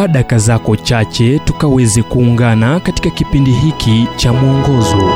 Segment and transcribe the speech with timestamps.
[0.00, 5.12] chukua daka zako chache tukaweze kuungana katika kipindi hiki cha mwongozo.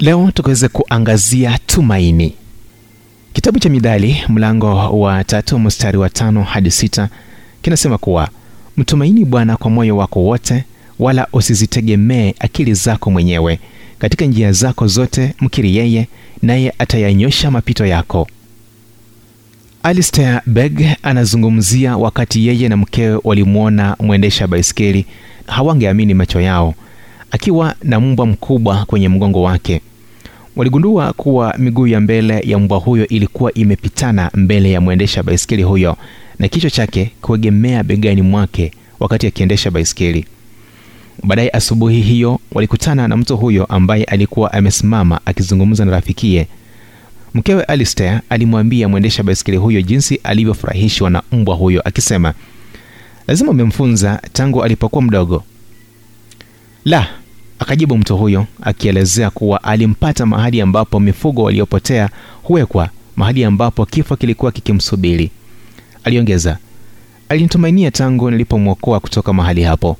[0.00, 2.34] Leo tukaweze kuangazia tumaini.
[3.32, 7.08] Kitabu cha midhali mlango wa tatu mstari wa tano hadi sita
[7.62, 8.28] kinasema kuwa
[8.76, 10.64] mtumaini bwana kwa moyo wako wote
[10.98, 13.58] wala usizitegemee akili zako mwenyewe.
[13.98, 16.08] Katika njia zako zote mkiri yeye
[16.42, 18.28] naye atayanyosha mapito yako
[19.82, 25.06] alistair beg anazungumzia wakati yeye na mkewe walimwona mwendesha baiskeli
[25.46, 26.74] hawangeamini macho yao
[27.30, 29.80] akiwa na mbwa mkubwa kwenye mgongo wake.
[30.56, 35.96] Waligundua kuwa miguu ya mbele ya mbwa huyo ilikuwa imepitana mbele ya mwendesha baiskeli huyo
[36.38, 40.24] na kichwa chake kuegemea begani mwake wakati akiendesha baiskeli.
[41.24, 46.46] Baadaye asubuhi hiyo walikutana na mtu huyo ambaye alikuwa amesimama akizungumza na rafikie
[47.34, 52.34] mkewe alistair alimwambia mwendesha baiskeli huyo jinsi alivyofurahishwa na mbwa huyo akisema
[53.26, 55.44] lazima umemfunza tangu alipokuwa mdogo.
[56.84, 57.08] La
[57.58, 62.10] akajibu mtu huyo akielezea kuwa alimpata mahali ambapo mifugo waliopotea
[62.42, 65.30] huwekwa mahali ambapo kifo kilikuwa kikimsubiri.
[66.04, 66.58] Aliongeza
[67.28, 69.96] alinitumainia tangu nilipomwokoa kutoka mahali hapo.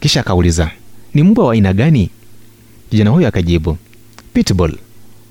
[0.00, 0.70] Kisha akauliza
[1.14, 2.10] ni mbwa wa aina gani?
[2.90, 3.78] Kijana huyo akajibu
[4.34, 4.74] pitbull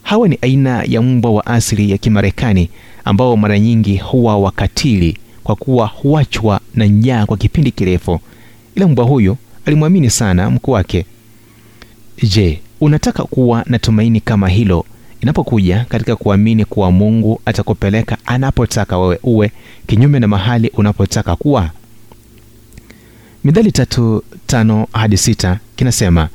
[0.05, 2.69] hawa ni aina ya mbwa wa asili ya kimarekani
[3.05, 8.19] ambao mara nyingi huwa wakatili kwa kuwa huachwa na njaa kwa kipindi kirefu.
[8.75, 11.05] Ila mbwa huyo alimwamini sana mkuu wake.
[12.23, 14.85] Je unataka kuwa na tumaini kama hilo?
[15.21, 19.51] Inapokuja katika kuamini kuwa mungu atakupeleka anapotaka wewe uwe
[19.87, 21.69] kinyume na mahali unapotaka kuwa.
[23.43, 26.29] Midhali tatu tano hadi sita kinasema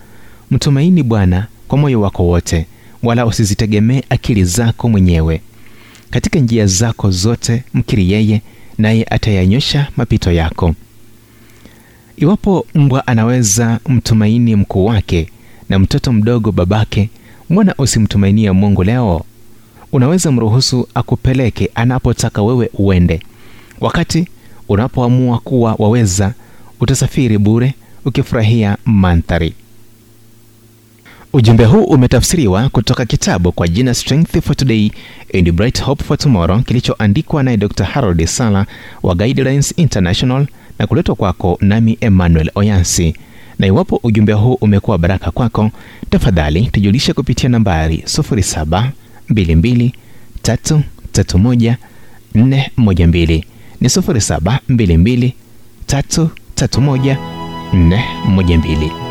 [0.51, 2.67] mtumaini bwana kwa moyo wako wote
[3.03, 5.41] wala usizitegemee akili zako mwenyewe.
[6.11, 8.43] Katika njia zako zote mkiri yeye
[8.79, 10.75] naye atayanyosha mapito yako.
[12.17, 15.29] Iwapo mbwa anaweza mtumaini mkuu wake
[15.69, 17.09] na mtoto mdogo babake
[17.51, 19.25] mbona usimtumainie mungu leo?
[19.93, 23.21] Unaweza mruhusu akupeleke anapotaka wewe uende.
[23.81, 24.29] Wakati
[24.69, 26.35] unapoamua kuwa waweza
[26.81, 27.75] utasafiri bure
[28.05, 29.55] ukifurahia mandhari
[31.33, 34.91] ujumbe huu umetafsiriwa kutoka kitabu kwa jina strength for today
[35.35, 38.67] and bright hope for tomorrow kilichoandikwa naye dr harold sala
[39.03, 40.47] wa guidelines international
[40.79, 43.15] na kuletwa kwako nami emmanuel oyansi.
[43.59, 45.71] Na iwapo ujumbe huu umekuwa baraka kwako
[46.11, 49.91] tafadhali tujulishe kupitia nambari 722
[52.35, 55.33] ni 722
[55.89, 57.17] 331
[57.75, 59.10] 412